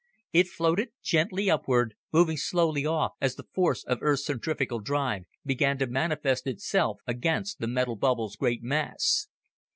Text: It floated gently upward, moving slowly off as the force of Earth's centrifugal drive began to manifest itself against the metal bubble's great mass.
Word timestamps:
It 0.33 0.47
floated 0.47 0.89
gently 1.03 1.47
upward, 1.47 1.93
moving 2.11 2.35
slowly 2.35 2.87
off 2.87 3.11
as 3.21 3.35
the 3.35 3.45
force 3.53 3.83
of 3.83 3.99
Earth's 4.01 4.25
centrifugal 4.25 4.79
drive 4.79 5.25
began 5.45 5.77
to 5.77 5.85
manifest 5.85 6.47
itself 6.47 6.97
against 7.05 7.59
the 7.59 7.67
metal 7.67 7.95
bubble's 7.97 8.35
great 8.35 8.63
mass. 8.63 9.27